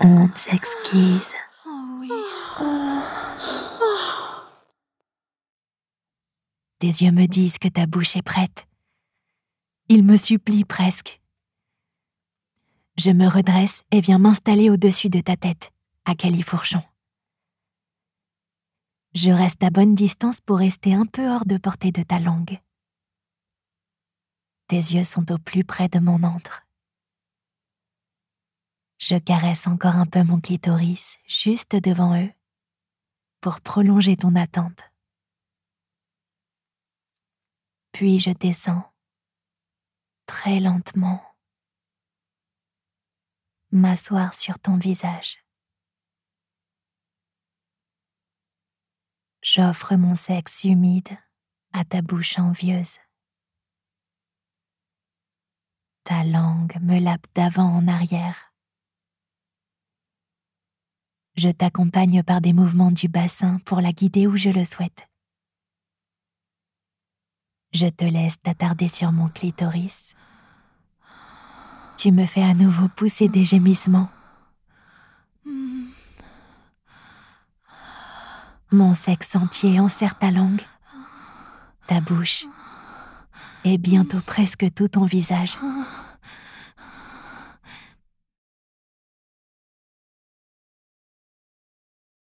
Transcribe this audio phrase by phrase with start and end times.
[0.00, 1.32] Honte exquise.
[1.66, 2.10] Oh oui.
[6.78, 8.66] Tes yeux me disent que ta bouche est prête.
[9.88, 11.20] Ils me supplient presque.
[12.96, 15.70] Je me redresse et viens m'installer au-dessus de ta tête,
[16.04, 16.82] à califourchon.
[19.14, 22.60] Je reste à bonne distance pour rester un peu hors de portée de ta langue.
[24.68, 26.63] Tes yeux sont au plus près de mon antre.
[29.06, 32.32] Je caresse encore un peu mon clitoris juste devant eux
[33.42, 34.80] pour prolonger ton attente.
[37.92, 38.90] Puis je descends
[40.24, 41.22] très lentement
[43.72, 45.44] m'asseoir sur ton visage.
[49.42, 51.14] J'offre mon sexe humide
[51.74, 52.96] à ta bouche envieuse.
[56.04, 58.53] Ta langue me lape d'avant en arrière.
[61.36, 65.08] Je t'accompagne par des mouvements du bassin pour la guider où je le souhaite.
[67.72, 70.14] Je te laisse t'attarder sur mon clitoris
[72.04, 74.10] tu me fais à nouveau pousser des gémissements.
[78.70, 80.60] Mon sexe entier enserre ta langue,
[81.86, 82.44] ta bouche
[83.64, 85.56] et bientôt presque tout ton visage.